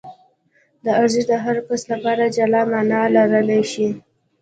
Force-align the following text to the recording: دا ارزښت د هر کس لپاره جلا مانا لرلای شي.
دا 0.83 0.91
ارزښت 1.01 1.27
د 1.29 1.33
هر 1.45 1.57
کس 1.67 1.81
لپاره 1.91 2.33
جلا 2.35 2.61
مانا 2.71 3.01
لرلای 3.15 3.63
شي. 3.71 3.87